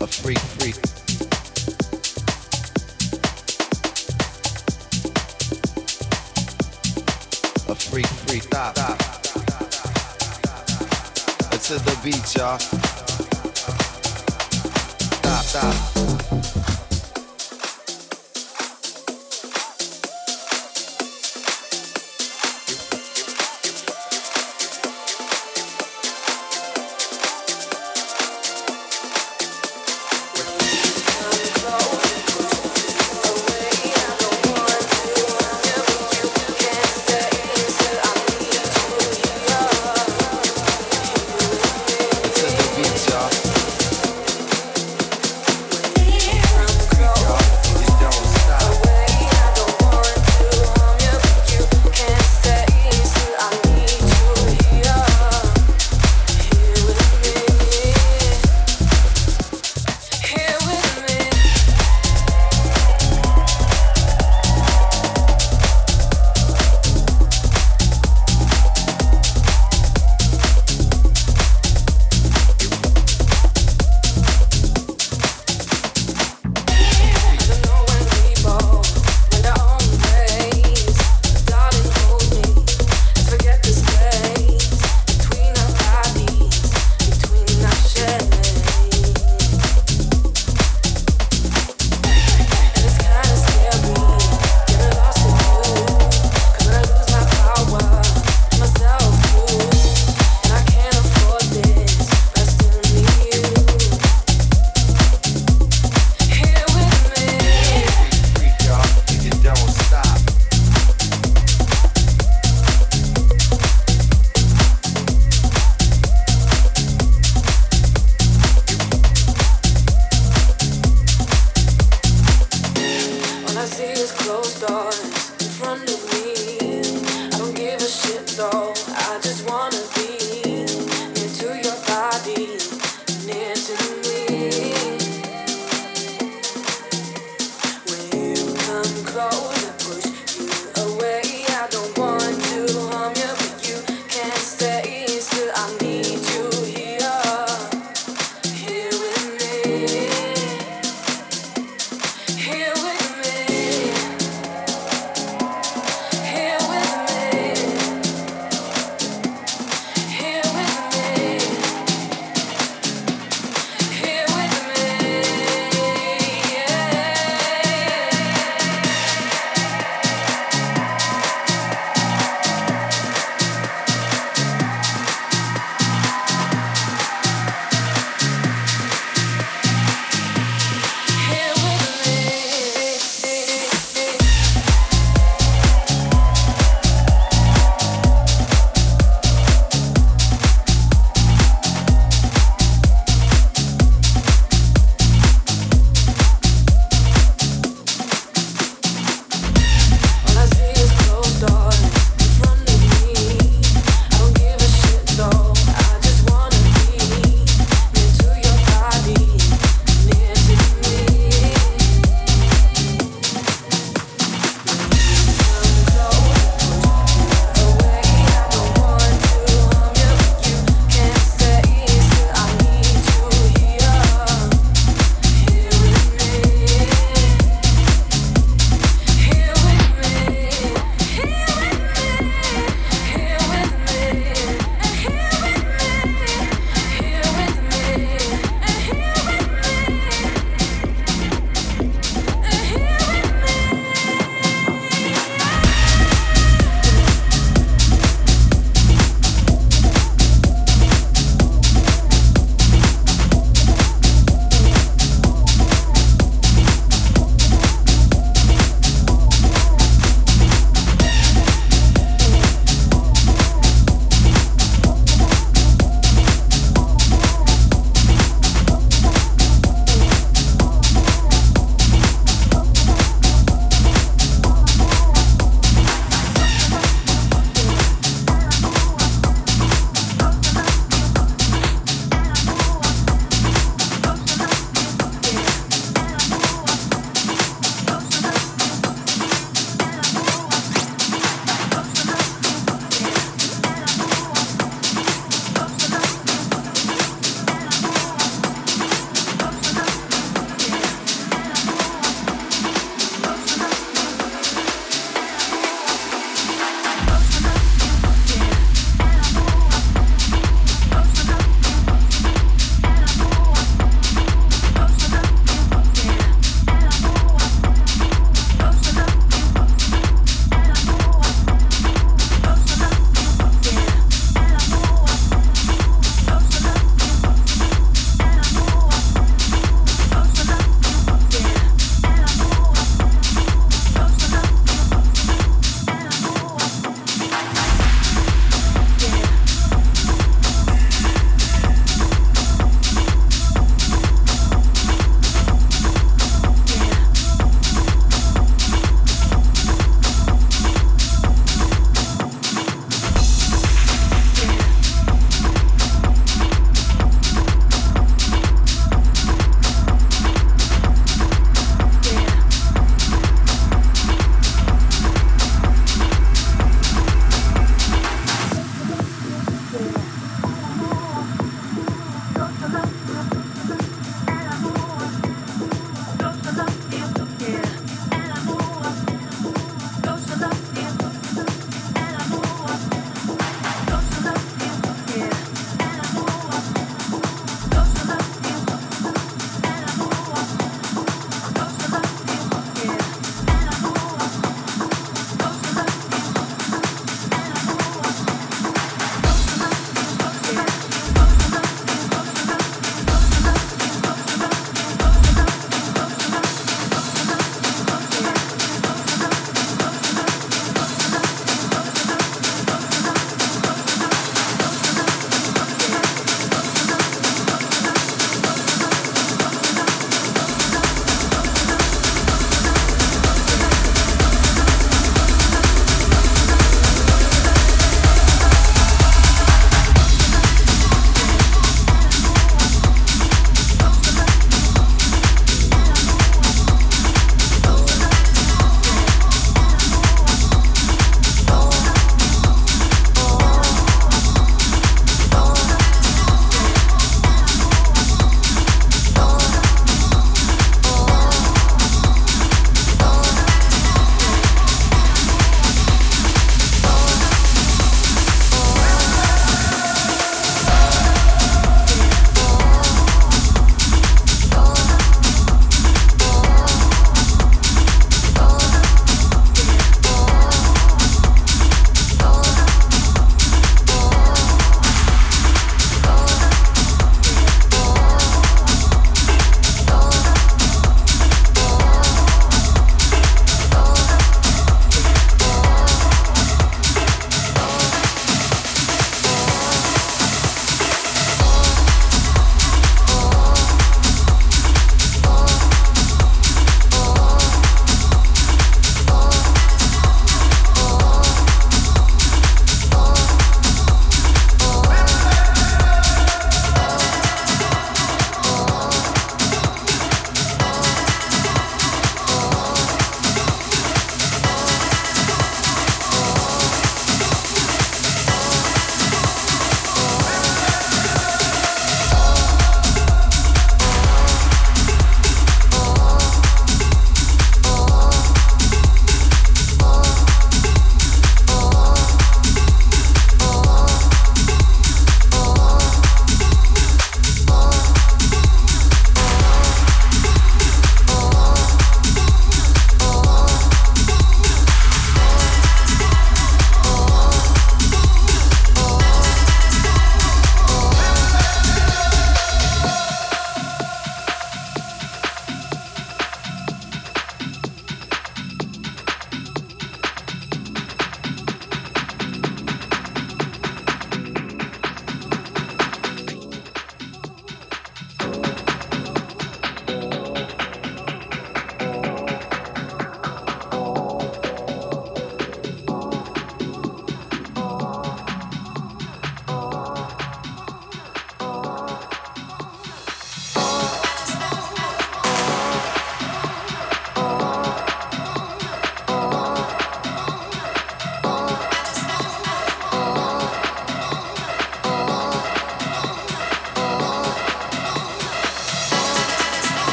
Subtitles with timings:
[0.00, 0.76] a freak, freak.
[7.68, 8.74] A freak, freak, stop.
[11.68, 12.58] To the beat, y'all.
[15.20, 16.57] Stop, stop.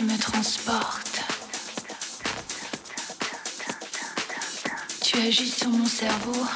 [0.00, 1.20] tu me transportes.
[5.02, 6.46] Tu agis sur mon cerveau.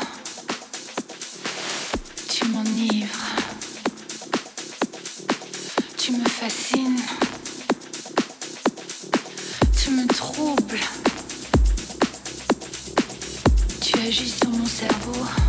[2.31, 3.27] Tu m'enivres.
[5.99, 7.03] Tu me fascines.
[9.77, 10.81] Tu me troubles.
[13.83, 15.44] Tu agis sur mon cerveau.